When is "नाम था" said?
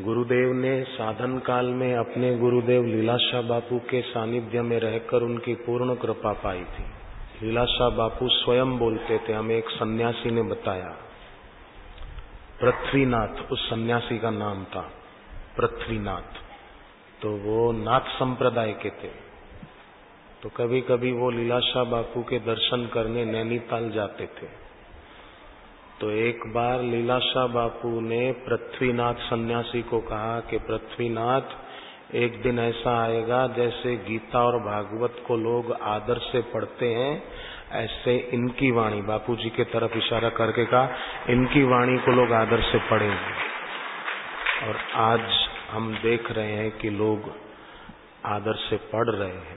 14.30-14.90